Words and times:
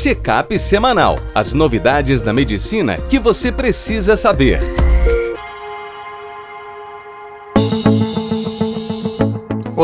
Check-up 0.00 0.58
semanal. 0.58 1.18
As 1.34 1.52
novidades 1.52 2.22
da 2.22 2.32
medicina 2.32 2.96
que 3.10 3.18
você 3.18 3.52
precisa 3.52 4.16
saber. 4.16 4.58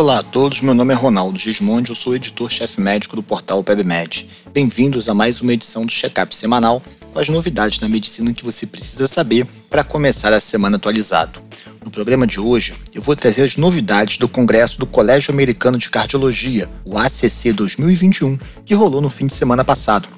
Olá 0.07 0.21
a 0.21 0.23
todos, 0.23 0.61
meu 0.61 0.73
nome 0.73 0.95
é 0.95 0.97
Ronaldo 0.97 1.37
Gismondi, 1.37 1.91
eu 1.91 1.97
sou 1.97 2.15
editor-chefe 2.15 2.81
médico 2.81 3.17
do 3.17 3.25
portal 3.25 3.65
PebMed. 3.65 4.31
Bem-vindos 4.53 5.09
a 5.09 5.15
mais 5.15 5.40
uma 5.40 5.53
edição 5.53 5.85
do 5.85 5.90
Check-up 5.90 6.33
semanal 6.33 6.81
com 7.13 7.19
as 7.19 7.29
novidades 7.29 7.81
da 7.81 7.89
medicina 7.89 8.33
que 8.33 8.45
você 8.45 8.69
precisa 8.69 9.08
saber 9.08 9.45
para 9.69 9.83
começar 9.83 10.33
a 10.33 10.39
semana 10.39 10.77
atualizado. 10.77 11.43
No 11.85 11.90
programa 11.90 12.25
de 12.25 12.39
hoje, 12.39 12.72
eu 12.95 13.03
vou 13.03 13.17
trazer 13.17 13.43
as 13.43 13.57
novidades 13.57 14.17
do 14.17 14.29
Congresso 14.29 14.79
do 14.79 14.87
Colégio 14.87 15.35
Americano 15.35 15.77
de 15.77 15.90
Cardiologia, 15.90 16.70
o 16.84 16.97
ACC 16.97 17.52
2021, 17.52 18.38
que 18.65 18.75
rolou 18.75 19.01
no 19.01 19.11
fim 19.11 19.27
de 19.27 19.34
semana 19.34 19.65
passado. 19.65 20.09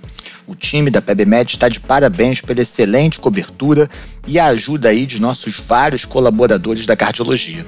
O 0.46 0.54
time 0.54 0.90
da 0.90 1.00
PebMed 1.00 1.54
está 1.54 1.66
de 1.66 1.80
parabéns 1.80 2.42
pela 2.42 2.60
excelente 2.60 3.18
cobertura 3.18 3.88
e 4.26 4.38
a 4.38 4.48
ajuda 4.48 4.90
aí 4.90 5.06
de 5.06 5.18
nossos 5.18 5.58
vários 5.58 6.04
colaboradores 6.04 6.84
da 6.84 6.94
cardiologia. 6.94 7.64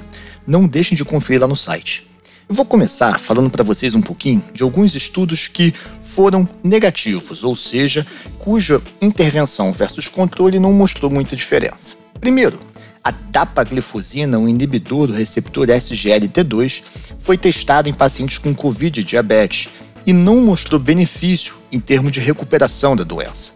Não 0.46 0.66
deixem 0.66 0.94
de 0.94 1.04
conferir 1.04 1.40
lá 1.40 1.46
no 1.46 1.56
site. 1.56 2.09
Eu 2.50 2.56
vou 2.56 2.64
começar 2.64 3.20
falando 3.20 3.48
para 3.48 3.62
vocês 3.62 3.94
um 3.94 4.02
pouquinho 4.02 4.42
de 4.52 4.64
alguns 4.64 4.96
estudos 4.96 5.46
que 5.46 5.72
foram 6.02 6.48
negativos, 6.64 7.44
ou 7.44 7.54
seja, 7.54 8.04
cuja 8.40 8.82
intervenção 9.00 9.72
versus 9.72 10.08
controle 10.08 10.58
não 10.58 10.72
mostrou 10.72 11.08
muita 11.08 11.36
diferença. 11.36 11.94
Primeiro, 12.18 12.58
a 13.04 13.12
dapaglifosina, 13.12 14.36
um 14.36 14.48
inibidor 14.48 15.06
do 15.06 15.12
receptor 15.12 15.68
SGLT2, 15.68 16.82
foi 17.20 17.38
testado 17.38 17.88
em 17.88 17.94
pacientes 17.94 18.38
com 18.38 18.52
Covid 18.52 19.00
e 19.00 19.04
diabetes 19.04 19.68
e 20.04 20.12
não 20.12 20.40
mostrou 20.40 20.80
benefício 20.80 21.54
em 21.70 21.78
termos 21.78 22.10
de 22.10 22.18
recuperação 22.18 22.96
da 22.96 23.04
doença. 23.04 23.52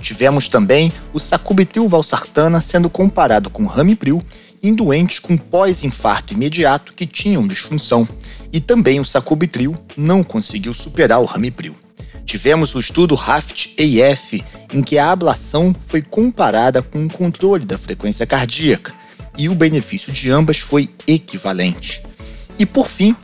Tivemos 0.00 0.48
também 0.48 0.92
o 1.12 1.20
sacubitril 1.20 1.88
valsartana 1.88 2.60
sendo 2.60 2.90
comparado 2.90 3.48
com 3.48 3.64
ramipril 3.64 4.20
em 4.64 4.74
doentes 4.74 5.18
com 5.18 5.36
pós-infarto 5.36 6.32
imediato 6.32 6.94
que 6.94 7.06
tinham 7.06 7.46
disfunção, 7.46 8.08
e 8.54 8.60
também 8.60 9.00
o 9.00 9.04
sacubitril 9.04 9.74
não 9.96 10.22
conseguiu 10.22 10.72
superar 10.72 11.20
o 11.20 11.24
ramipril. 11.24 11.74
Tivemos 12.24 12.76
o 12.76 12.80
estudo 12.80 13.16
RAFT-AF, 13.16 14.44
em 14.72 14.80
que 14.80 14.96
a 14.96 15.10
ablação 15.10 15.74
foi 15.88 16.00
comparada 16.00 16.80
com 16.80 17.04
o 17.04 17.10
controle 17.10 17.64
da 17.64 17.76
frequência 17.76 18.24
cardíaca 18.24 18.94
e 19.36 19.48
o 19.48 19.56
benefício 19.56 20.12
de 20.12 20.30
ambas 20.30 20.60
foi 20.60 20.88
equivalente. 21.04 22.00
E 22.56 22.64
por 22.64 22.88
fim, 22.88 23.16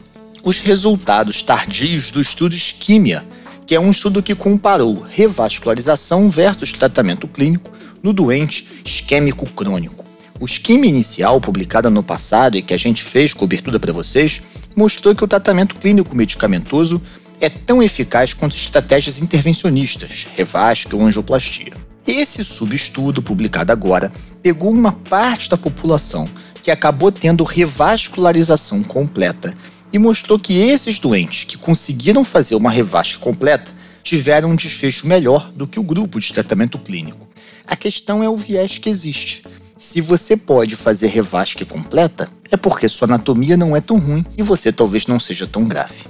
os 0.42 0.58
resultados 0.58 1.44
tardios 1.44 2.10
do 2.10 2.20
estudo 2.20 2.56
Isquímia, 2.56 3.24
que 3.64 3.76
é 3.76 3.80
um 3.80 3.92
estudo 3.92 4.24
que 4.24 4.34
comparou 4.34 5.00
revascularização 5.00 6.28
versus 6.28 6.72
tratamento 6.72 7.28
clínico 7.28 7.70
no 8.02 8.12
doente 8.12 8.82
isquêmico 8.84 9.46
crônico. 9.46 10.09
O 10.40 10.46
Isquímia 10.46 10.88
inicial, 10.88 11.38
publicado 11.38 11.90
no 11.90 12.02
passado 12.02 12.56
e 12.56 12.62
que 12.62 12.72
a 12.72 12.76
gente 12.78 13.02
fez 13.02 13.34
cobertura 13.34 13.78
para 13.78 13.92
vocês, 13.92 14.40
mostrou 14.74 15.14
que 15.14 15.22
o 15.22 15.28
tratamento 15.28 15.76
clínico 15.76 16.16
medicamentoso 16.16 17.00
é 17.38 17.50
tão 17.50 17.82
eficaz 17.82 18.32
quanto 18.32 18.56
estratégias 18.56 19.18
intervencionistas, 19.18 20.26
revasque 20.34 20.94
ou 20.94 21.02
angioplastia. 21.02 21.74
Esse 22.06 22.42
subestudo, 22.42 23.20
publicado 23.20 23.70
agora, 23.70 24.10
pegou 24.42 24.72
uma 24.72 24.92
parte 24.92 25.50
da 25.50 25.58
população 25.58 26.26
que 26.62 26.70
acabou 26.70 27.12
tendo 27.12 27.44
revascularização 27.44 28.82
completa 28.82 29.52
e 29.92 29.98
mostrou 29.98 30.38
que 30.38 30.54
esses 30.54 30.98
doentes 30.98 31.44
que 31.44 31.58
conseguiram 31.58 32.24
fazer 32.24 32.54
uma 32.54 32.70
revasque 32.70 33.18
completa 33.18 33.70
tiveram 34.02 34.52
um 34.52 34.56
desfecho 34.56 35.06
melhor 35.06 35.50
do 35.54 35.66
que 35.66 35.78
o 35.78 35.82
grupo 35.82 36.18
de 36.18 36.32
tratamento 36.32 36.78
clínico. 36.78 37.28
A 37.66 37.76
questão 37.76 38.22
é 38.22 38.28
o 38.28 38.38
viés 38.38 38.78
que 38.78 38.88
existe. 38.88 39.44
Se 39.80 40.02
você 40.02 40.36
pode 40.36 40.76
fazer 40.76 41.06
revasque 41.06 41.64
completa, 41.64 42.28
é 42.50 42.56
porque 42.56 42.86
sua 42.86 43.08
anatomia 43.08 43.56
não 43.56 43.74
é 43.74 43.80
tão 43.80 43.98
ruim 43.98 44.26
e 44.36 44.42
você 44.42 44.70
talvez 44.70 45.06
não 45.06 45.18
seja 45.18 45.46
tão 45.46 45.64
grave. 45.64 46.04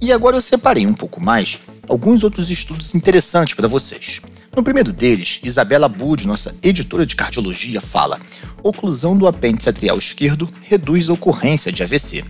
E 0.00 0.12
agora 0.12 0.36
eu 0.36 0.40
separei 0.40 0.86
um 0.86 0.94
pouco 0.94 1.20
mais 1.20 1.58
alguns 1.88 2.22
outros 2.22 2.48
estudos 2.48 2.94
interessantes 2.94 3.54
para 3.54 3.66
vocês. 3.66 4.20
No 4.54 4.62
primeiro 4.62 4.92
deles, 4.92 5.40
Isabela 5.42 5.88
Bud, 5.88 6.28
nossa 6.28 6.54
editora 6.62 7.04
de 7.04 7.16
cardiologia, 7.16 7.80
fala: 7.80 8.20
oclusão 8.62 9.16
do 9.16 9.26
apêndice 9.26 9.68
atrial 9.68 9.98
esquerdo 9.98 10.48
reduz 10.62 11.10
a 11.10 11.14
ocorrência 11.14 11.72
de 11.72 11.82
AVC. 11.82 12.24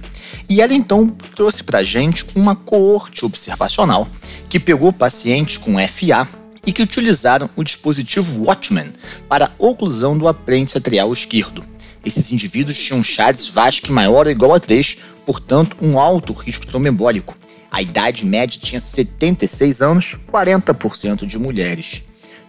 E 0.49 0.63
ela 0.63 0.73
então 0.73 1.07
trouxe 1.37 1.63
para 1.63 1.83
gente 1.83 2.25
uma 2.35 2.57
coorte 2.57 3.27
observacional 3.27 4.09
que 4.49 4.59
pegou 4.59 4.91
pacientes 4.91 5.59
com 5.59 5.75
FA 5.87 6.27
e 6.67 6.73
que 6.73 6.83
utilizaram 6.83 7.49
o 7.57 7.65
dispositivo 7.65 8.45
Watchman 8.45 8.93
para 9.29 9.53
oclusão 9.59 10.17
do 10.17 10.29
apêndice 10.29 10.79
atrial 10.79 11.13
esquerdo. 11.13 11.65
Esses 12.05 12.33
indivíduos 12.33 12.79
tinham 12.79 13.03
Chades 13.03 13.49
VASC 13.49 13.91
maior 13.91 14.27
ou 14.27 14.33
igual 14.33 14.55
a 14.55 14.61
3, 14.61 14.99
portanto, 15.27 15.77
um 15.81 15.99
alto 15.99 16.33
risco 16.33 16.67
trombembólico. 16.67 17.37
A 17.71 17.83
idade 17.83 18.25
média 18.25 18.59
tinha 18.63 18.81
76 18.81 19.83
anos, 19.83 20.17
40% 20.33 21.27
de 21.27 21.39
mulheres. 21.39 22.03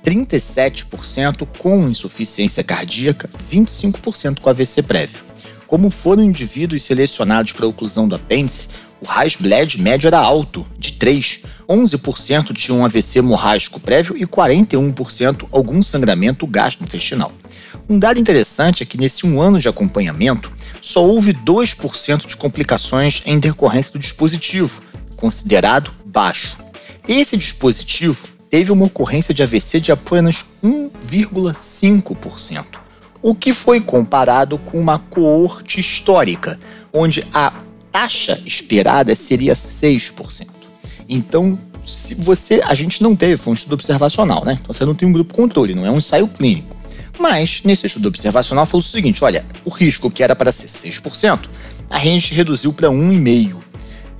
37% 0.03 1.45
com 1.57 1.89
insuficiência 1.89 2.63
cardíaca, 2.63 3.29
25% 3.51 4.39
com 4.39 4.49
AVC 4.49 4.83
prévio. 4.83 5.19
Como 5.67 5.89
foram 5.89 6.23
indivíduos 6.23 6.83
selecionados 6.83 7.51
para 7.51 7.65
a 7.65 7.69
oclusão 7.69 8.07
do 8.07 8.15
apêndice, 8.15 8.69
o 9.01 9.09
Hasbled 9.09 9.81
médio 9.81 10.07
era 10.07 10.19
alto, 10.19 10.67
de 10.77 10.93
3. 10.93 11.41
11% 11.69 12.53
tinham 12.53 12.79
um 12.79 12.85
AVC 12.85 13.19
hemorrágico 13.19 13.79
prévio 13.79 14.17
e 14.17 14.25
41% 14.25 15.47
algum 15.51 15.81
sangramento 15.81 16.45
gastrointestinal. 16.47 17.31
Um 17.87 17.97
dado 17.97 18.19
interessante 18.19 18.83
é 18.83 18.85
que 18.85 18.97
nesse 18.97 19.25
um 19.25 19.41
ano 19.41 19.59
de 19.59 19.69
acompanhamento, 19.69 20.51
só 20.81 21.05
houve 21.05 21.33
2% 21.33 22.27
de 22.27 22.35
complicações 22.35 23.21
em 23.25 23.39
decorrência 23.39 23.93
do 23.93 23.99
dispositivo, 23.99 24.81
considerado 25.15 25.93
baixo. 26.05 26.57
Esse 27.07 27.37
dispositivo 27.37 28.27
teve 28.49 28.71
uma 28.71 28.85
ocorrência 28.85 29.33
de 29.33 29.43
AVC 29.43 29.79
de 29.79 29.91
apenas 29.91 30.45
1,5%, 30.63 32.65
o 33.21 33.35
que 33.35 33.53
foi 33.53 33.79
comparado 33.79 34.57
com 34.57 34.79
uma 34.79 34.99
coorte 34.99 35.79
histórica, 35.79 36.59
onde 36.93 37.25
a 37.33 37.53
taxa 37.91 38.41
esperada 38.45 39.15
seria 39.15 39.53
6%. 39.53 40.47
Então, 41.07 41.57
se 41.85 42.13
você, 42.15 42.61
a 42.65 42.75
gente 42.75 43.01
não 43.01 43.15
teve, 43.15 43.37
foi 43.37 43.51
um 43.51 43.55
estudo 43.55 43.73
observacional, 43.73 44.45
né? 44.45 44.59
Então 44.61 44.73
você 44.73 44.85
não 44.85 44.93
tem 44.93 45.07
um 45.07 45.13
grupo 45.13 45.33
controle, 45.33 45.73
não 45.73 45.85
é 45.85 45.91
um 45.91 45.97
ensaio 45.97 46.27
clínico. 46.27 46.77
Mas 47.19 47.61
nesse 47.63 47.87
estudo 47.87 48.07
observacional 48.07 48.65
falou 48.65 48.81
o 48.81 48.83
seguinte: 48.83 49.23
olha, 49.23 49.45
o 49.65 49.69
risco 49.69 50.09
que 50.09 50.23
era 50.23 50.35
para 50.35 50.51
ser 50.51 50.67
6%, 50.67 51.49
a 51.89 51.99
gente 51.99 52.33
reduziu 52.33 52.71
para 52.71 52.89
1,5%. 52.89 53.55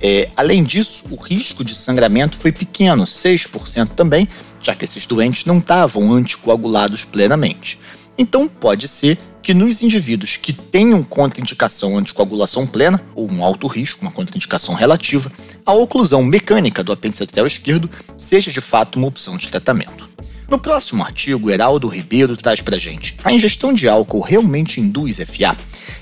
É, 0.02 0.30
além 0.34 0.64
disso, 0.64 1.04
o 1.10 1.16
risco 1.16 1.62
de 1.62 1.74
sangramento 1.74 2.36
foi 2.38 2.50
pequeno, 2.50 3.04
6% 3.04 3.90
também, 3.90 4.26
já 4.62 4.74
que 4.74 4.84
esses 4.84 5.06
doentes 5.06 5.44
não 5.44 5.58
estavam 5.58 6.12
anticoagulados 6.12 7.04
plenamente. 7.04 7.78
Então, 8.16 8.48
pode 8.48 8.88
ser 8.88 9.18
que 9.42 9.54
nos 9.54 9.82
indivíduos 9.82 10.36
que 10.36 10.52
tenham 10.52 11.02
contraindicação 11.02 11.96
anticoagulação 11.96 12.66
plena, 12.66 13.00
ou 13.14 13.30
um 13.30 13.44
alto 13.44 13.66
risco, 13.66 14.02
uma 14.02 14.10
contraindicação 14.10 14.74
relativa, 14.74 15.32
a 15.64 15.72
oclusão 15.72 16.22
mecânica 16.22 16.82
do 16.82 16.92
apêndice 16.92 17.22
atrial 17.22 17.46
esquerdo 17.46 17.90
seja 18.16 18.50
de 18.50 18.60
fato 18.60 18.96
uma 18.96 19.08
opção 19.08 19.36
de 19.36 19.48
tratamento. 19.48 20.08
No 20.50 20.58
próximo 20.58 21.04
artigo, 21.04 21.48
Heraldo 21.48 21.86
Ribeiro 21.86 22.36
traz 22.36 22.60
pra 22.60 22.76
gente: 22.76 23.16
a 23.22 23.32
ingestão 23.32 23.72
de 23.72 23.88
álcool 23.88 24.20
realmente 24.20 24.80
induz 24.80 25.18
FA? 25.18 25.56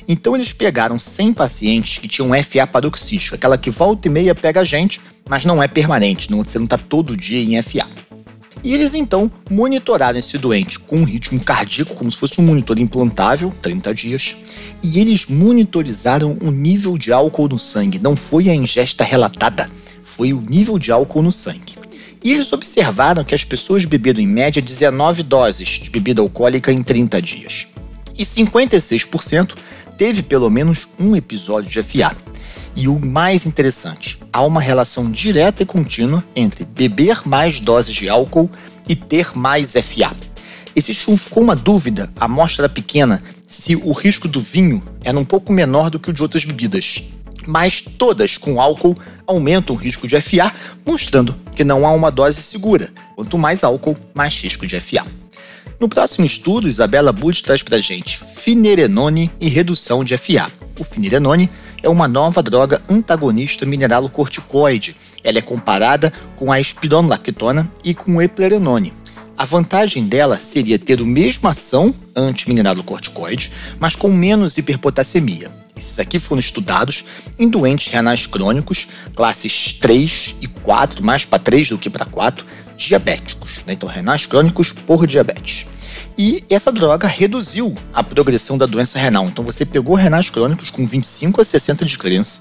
Então 0.09 0.35
eles 0.35 0.55
pegaram 0.55 0.99
100 0.99 1.35
pacientes 1.35 1.99
que 1.99 2.09
tinham 2.09 2.31
FA 2.43 2.67
paroxística, 2.67 3.37
aquela 3.37 3.59
que 3.59 3.69
volta 3.69 4.09
e 4.09 4.11
meia 4.11 4.35
pega 4.35 4.61
a 4.61 4.65
gente, 4.65 5.03
mas 5.29 5.45
não 5.45 5.63
é 5.63 5.69
permanente, 5.69 6.31
não, 6.31 6.43
você 6.43 6.59
não 6.59 6.65
está 6.65 6.79
todo 6.79 7.15
dia 7.15 7.39
em 7.39 7.61
FA. 7.63 7.87
E 8.63 8.75
eles 8.75 8.95
então 8.95 9.31
monitoraram 9.51 10.19
esse 10.19 10.37
doente 10.37 10.79
com 10.79 10.99
um 10.99 11.05
ritmo 11.05 11.43
cardíaco, 11.43 11.95
como 11.95 12.11
se 12.11 12.19
fosse 12.19 12.41
um 12.41 12.45
monitor 12.45 12.79
implantável, 12.79 13.53
30 13.63 13.95
dias, 13.95 14.37
e 14.83 15.01
eles 15.01 15.27
monitorizaram 15.27 16.37
o 16.43 16.51
nível 16.51 16.99
de 16.99 17.13
álcool 17.13 17.49
no 17.49 17.59
sangue. 17.59 17.99
Não 17.99 18.17
foi 18.17 18.49
a 18.49 18.55
ingesta 18.55 19.05
relatada, 19.05 19.71
foi 20.03 20.33
o 20.33 20.41
nível 20.41 20.79
de 20.79 20.91
álcool 20.91 21.23
no 21.23 21.33
sangue. 21.33 21.79
E 22.23 22.33
eles 22.33 22.53
observaram 22.53 23.23
que 23.23 23.35
as 23.35 23.45
pessoas 23.45 23.85
beberam 23.85 24.21
em 24.21 24.27
média 24.27 24.61
19 24.61 25.23
doses 25.23 25.69
de 25.69 25.89
bebida 25.89 26.21
alcoólica 26.21 26.73
em 26.73 26.83
30 26.83 27.23
dias. 27.23 27.69
E 28.19 28.25
56% 28.25 29.55
teve 29.97 30.23
pelo 30.23 30.51
menos 30.51 30.89
um 30.99 31.15
episódio 31.15 31.71
de 31.71 31.83
FA. 31.83 32.17
E 32.75 32.89
o 32.89 32.99
mais 33.05 33.47
interessante, 33.47 34.18
há 34.33 34.43
uma 34.45 34.61
relação 34.61 35.11
direta 35.11 35.63
e 35.63 35.67
contínua 35.67 36.25
entre 36.35 36.65
beber 36.65 37.27
mais 37.27 37.61
doses 37.61 37.95
de 37.95 38.09
álcool 38.09 38.51
e 38.89 38.95
ter 38.95 39.37
mais 39.37 39.73
FA. 39.73 40.15
Existe 40.75 41.11
um, 41.11 41.17
ficou 41.17 41.43
uma 41.43 41.57
dúvida, 41.57 42.09
a 42.17 42.27
amostra 42.27 42.69
pequena, 42.69 43.23
se 43.47 43.75
o 43.75 43.93
risco 43.93 44.29
do 44.29 44.41
vinho 44.41 44.83
era 45.03 45.19
um 45.19 45.25
pouco 45.25 45.53
menor 45.53 45.91
do 45.91 45.99
que 45.99 46.11
o 46.11 46.13
de 46.13 46.23
outras 46.23 46.45
bebidas. 46.45 47.03
Mas 47.47 47.81
todas 47.81 48.37
com 48.37 48.61
álcool 48.61 48.95
aumentam 49.27 49.75
o 49.75 49.79
risco 49.79 50.07
de 50.07 50.21
FA, 50.21 50.53
mostrando 50.85 51.35
que 51.57 51.65
não 51.65 51.87
há 51.87 51.93
uma 51.93 52.11
dose 52.11 52.43
segura. 52.43 52.91
Quanto 53.17 53.39
mais 53.39 53.65
álcool, 53.65 53.97
mais 54.15 54.41
risco 54.41 54.67
de 54.67 54.79
FA. 54.79 55.05
No 55.81 55.89
próximo 55.89 56.27
estudo, 56.27 56.69
Isabela 56.69 57.13
Butch 57.13 57.41
traz 57.41 57.63
pra 57.63 57.79
gente 57.79 58.19
finerenone 58.19 59.31
e 59.41 59.49
redução 59.49 60.05
de 60.05 60.17
FA. 60.17 60.51
O 60.79 60.85
finerenone 60.85 61.49
é 61.83 61.89
uma 61.89 62.09
nova 62.09 62.43
droga 62.43 62.83
antagonista 62.89 63.65
mineralocorticoide. 63.65 64.97
Ela 65.23 65.39
é 65.39 65.43
comparada 65.43 66.13
com 66.37 66.53
a 66.53 66.61
espironolactona 66.61 67.71
e 67.85 67.95
com 67.95 68.17
o 68.17 68.23
eplerenone. 68.23 68.93
A 69.37 69.45
vantagem 69.45 70.09
dela 70.09 70.37
seria 70.39 70.79
ter 70.79 71.01
a 71.01 71.05
mesma 71.05 71.51
ação 71.51 71.95
antimineralocorticoide, 72.17 73.53
mas 73.79 73.95
com 73.95 74.09
menos 74.09 74.59
hiperpotassemia. 74.59 75.49
Esses 75.77 76.01
aqui 76.01 76.19
foram 76.19 76.41
estudados 76.41 77.05
em 77.39 77.49
doentes 77.49 77.93
renais 77.93 78.27
crônicos, 78.27 78.89
classes 79.15 79.75
3 79.81 80.35
e 80.41 80.49
4, 80.49 81.05
mais 81.05 81.25
para 81.25 81.39
3 81.39 81.69
do 81.69 81.79
que 81.79 81.89
para 81.89 82.05
4, 82.05 82.45
diabéticos. 82.77 83.63
Né? 83.65 83.75
Então, 83.75 83.89
renais 83.89 84.27
crônicos 84.27 84.73
por 84.73 85.07
diabetes. 85.07 85.69
E 86.21 86.43
essa 86.51 86.73
droga 86.73 87.07
reduziu 87.07 87.73
a 87.95 88.03
progressão 88.03 88.59
da 88.59 88.67
doença 88.67 88.99
renal. 88.99 89.27
Então, 89.27 89.45
você 89.45 89.65
pegou 89.65 89.95
renais 89.95 90.29
crônicos 90.29 90.69
com 90.69 90.85
25 90.85 91.41
a 91.41 91.45
60 91.45 91.85
de 91.85 91.97
clearance, 91.97 92.41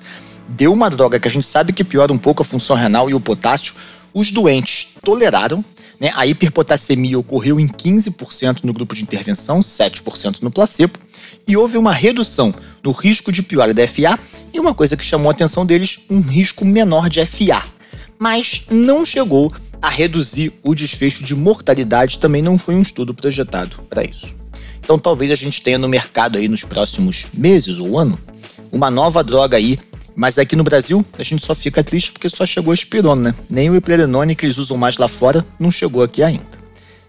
deu 0.50 0.74
uma 0.74 0.90
droga 0.90 1.20
que 1.20 1.28
a 1.28 1.32
gente 1.32 1.46
sabe 1.46 1.72
que 1.72 1.84
piora 1.84 2.12
um 2.12 2.18
pouco 2.18 2.42
a 2.42 2.46
função 2.46 2.76
renal 2.76 3.08
e 3.08 3.14
o 3.14 3.20
potássio, 3.20 3.76
os 4.16 4.32
doentes 4.32 4.96
toleraram, 5.04 5.64
né? 6.00 6.12
a 6.16 6.26
hiperpotassemia 6.26 7.20
ocorreu 7.20 7.60
em 7.60 7.68
15% 7.68 8.64
no 8.64 8.74
grupo 8.74 8.96
de 8.96 9.04
intervenção, 9.04 9.60
7% 9.60 10.42
no 10.42 10.50
placebo, 10.50 10.98
e 11.48 11.56
houve 11.56 11.78
uma 11.78 11.94
redução 11.94 12.52
no 12.84 12.90
risco 12.92 13.32
de 13.32 13.44
piora 13.44 13.76
da 13.76 13.88
FA 13.88 14.20
e 14.52 14.60
uma 14.60 14.74
coisa 14.74 14.98
que 14.98 15.06
chamou 15.06 15.30
a 15.30 15.34
atenção 15.34 15.68
deles, 15.68 16.00
um 16.10 16.20
risco 16.20 16.66
menor 16.66 17.10
de 17.10 17.24
FA. 17.28 17.64
Mas 18.18 18.64
não 18.72 19.06
chegou 19.06 19.54
a 19.82 19.90
reduzir 19.90 20.52
o 20.64 20.74
desfecho 20.74 21.24
de 21.24 21.36
mortalidade, 21.36 22.20
também 22.20 22.42
não 22.42 22.58
foi 22.58 22.76
um 22.76 22.82
estudo 22.82 23.14
projetado 23.14 23.82
para 23.90 24.04
isso. 24.04 24.34
Então 24.80 24.98
talvez 24.98 25.32
a 25.32 25.36
gente 25.36 25.62
tenha 25.62 25.78
no 25.78 25.88
mercado 25.88 26.38
aí 26.38 26.48
nos 26.48 26.64
próximos 26.64 27.28
meses 27.34 27.78
ou 27.78 28.00
ano 28.00 28.18
uma 28.72 28.90
nova 28.90 29.24
droga 29.24 29.58
aí, 29.58 29.78
mas 30.16 30.40
aqui 30.40 30.56
no 30.56 30.64
Brasil 30.64 31.06
a 31.18 31.24
gente 31.24 31.46
só 31.46 31.54
fica 31.54 31.84
triste 31.84 32.12
porque 32.12 32.30
só 32.30 32.46
chegou 32.46 32.72
a 32.72 32.76
espirona, 32.76 33.32
né? 33.32 33.36
Nem 33.50 33.70
o 33.70 33.76
eplerenone 33.76 34.36
que 34.36 34.46
eles 34.46 34.58
usam 34.58 34.78
mais 34.78 34.98
lá 34.98 35.08
fora 35.08 35.46
não 35.60 35.70
chegou 35.70 36.02
aqui 36.02 36.24
ainda. 36.24 36.58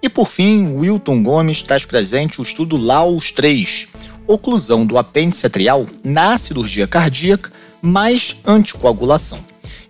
E 0.03 0.09
por 0.09 0.29
fim, 0.29 0.77
Wilton 0.77 1.23
Gomes 1.23 1.63
traz 1.63 1.85
presente 1.85 2.41
o 2.41 2.43
estudo 2.43 2.77
LAUS 2.77 3.33
3, 3.33 3.89
oclusão 4.27 4.87
do 4.87 4.99
apêndice 4.99 5.47
atrial 5.47 5.87
na 6.05 6.37
cirurgia 6.39 6.87
cardíaca 6.87 7.51
mais 7.81 8.37
anticoagulação. 8.45 9.39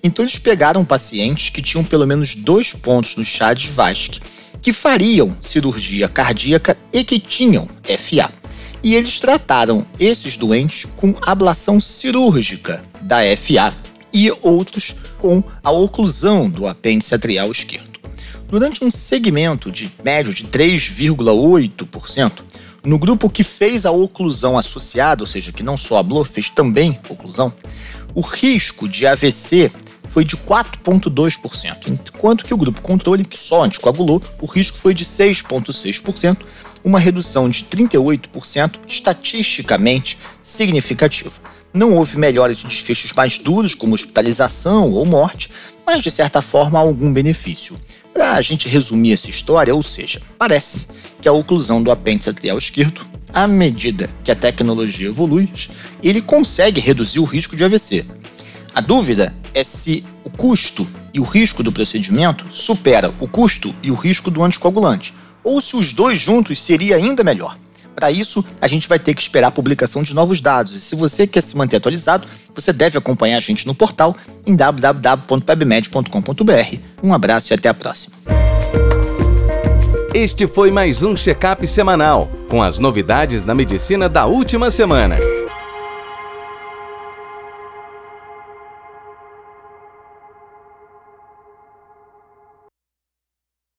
Então 0.03 0.25
eles 0.25 0.39
pegaram 0.39 0.85
pacientes 0.85 1.50
que 1.50 1.62
tinham 1.62 1.85
pelo 1.85 2.06
menos 2.06 2.35
dois 2.35 2.73
pontos 2.73 3.17
no 3.17 3.25
chá 3.25 3.53
de 3.53 3.69
Vasque, 3.69 4.21
que 4.61 4.73
fariam 4.73 5.37
cirurgia 5.41 6.09
cardíaca 6.09 6.77
e 6.93 7.05
que 7.05 7.19
tinham 7.19 7.69
FA. 7.85 8.31
E 8.83 8.95
eles 8.95 9.19
trataram 9.19 9.87
esses 9.99 10.37
doentes 10.37 10.87
com 10.97 11.15
ablação 11.23 11.81
cirúrgica 11.81 12.83
da 13.00 13.19
FA 13.37 13.75
e 14.12 14.31
outros 14.43 14.95
com 15.19 15.43
a 15.62 15.71
oclusão 15.71 16.49
do 16.49 16.67
apêndice 16.67 17.15
atrial 17.15 17.50
esquerdo. 17.50 17.89
Durante 18.49 18.85
um 18.85 18.91
segmento 18.91 19.71
de 19.71 19.93
médio 20.03 20.33
de 20.33 20.45
3,8%, 20.45 22.33
no 22.85 22.99
grupo 22.99 23.29
que 23.29 23.43
fez 23.43 23.85
a 23.85 23.91
oclusão 23.91 24.56
associada, 24.56 25.23
ou 25.23 25.27
seja, 25.27 25.53
que 25.53 25.62
não 25.62 25.77
só 25.77 25.99
ablou, 25.99 26.25
fez 26.25 26.49
também 26.49 26.99
oclusão, 27.09 27.53
o 28.15 28.21
risco 28.21 28.89
de 28.89 29.06
AVC 29.06 29.71
foi 30.09 30.25
de 30.25 30.37
4,2%, 30.37 31.87
enquanto 31.87 32.45
que 32.45 32.55
o 32.55 32.57
grupo 32.57 32.83
controle, 32.83 33.25
que 33.25 33.39
só 33.39 33.65
anticoagulou, 33.65 34.23
o 34.41 34.47
risco 34.47 34.79
foi 34.79 34.95
de 34.95 35.05
6,6%, 35.05 36.39
uma 36.83 36.99
redução 36.99 37.49
de 37.49 37.65
38% 37.65 38.77
estatisticamente 38.87 40.19
significativa. 40.43 41.33
Não 41.73 41.95
houve 41.97 42.19
melhora 42.19 42.55
de 42.55 42.67
desfechos 42.67 43.13
mais 43.13 43.39
duros, 43.39 43.75
como 43.75 43.95
hospitalização 43.95 44.91
ou 44.93 45.05
morte, 45.05 45.51
mas 45.87 46.03
de 46.03 46.11
certa 46.11 46.41
forma 46.41 46.79
algum 46.79 47.13
benefício. 47.13 47.79
Para 48.13 48.33
a 48.33 48.41
gente 48.41 48.69
resumir 48.69 49.13
essa 49.13 49.31
história, 49.31 49.75
ou 49.75 49.83
seja, 49.83 50.21
parece 50.39 50.87
que 51.21 51.29
a 51.29 51.33
oclusão 51.33 51.83
do 51.83 51.91
apêndice 51.91 52.31
atrial 52.31 52.59
esquerdo, 52.59 53.07
à 53.33 53.47
medida 53.47 54.09
que 54.25 54.33
a 54.33 54.35
tecnologia 54.35 55.09
evolui, 55.09 55.49
ele 56.03 56.23
consegue 56.23 56.81
reduzir 56.81 57.21
o 57.21 57.25
risco 57.25 57.55
de 57.55 57.65
AVC. 57.65 58.05
A 58.75 58.81
dúvida 58.81 59.35
é 59.59 59.65
se 59.65 60.05
o 60.25 60.31
custo 60.31 60.89
e 61.13 61.19
o 61.19 61.25
risco 61.25 61.65
do 61.65 61.73
procedimento 61.73 62.47
supera 62.51 63.13
o 63.19 63.27
custo 63.27 63.75
e 63.83 63.91
o 63.91 63.95
risco 63.95 64.31
do 64.31 64.45
anticoagulante, 64.45 65.13
ou 65.43 65.61
se 65.61 65.77
os 65.77 65.93
dois 65.93 66.21
juntos 66.21 66.63
seria 66.63 66.95
ainda 66.97 67.25
melhor. 67.25 67.59
Para 67.95 68.11
isso, 68.13 68.45
a 68.61 68.69
gente 68.69 68.89
vai 68.89 68.99
ter 69.01 69.15
que 69.15 69.21
esperar 69.21 69.49
a 69.49 69.51
publicação 69.51 70.05
de 70.05 70.15
novos 70.15 70.41
dados. 70.41 70.73
E 70.75 70.81
se 70.81 70.95
você 70.95 71.27
quer 71.27 71.41
se 71.41 71.57
manter 71.57 71.79
atualizado, 71.79 72.29
você 72.55 72.73
deve 72.73 72.97
acompanhar 72.97 73.39
a 73.39 73.41
gente 73.41 73.67
no 73.67 73.75
portal 73.75 74.17
em 74.47 74.55
www.pebmed.com.br. 74.55 76.79
Um 77.03 77.13
abraço 77.13 77.53
e 77.53 77.55
até 77.55 77.69
a 77.69 77.75
próxima. 77.75 78.15
Este 80.15 80.47
foi 80.47 80.71
mais 80.71 81.03
um 81.03 81.17
check-up 81.17 81.67
semanal 81.67 82.31
com 82.49 82.63
as 82.63 82.79
novidades 82.79 83.43
da 83.43 83.57
medicina 83.57 84.09
da 84.09 84.27
última 84.27 84.71
semana. 84.71 85.17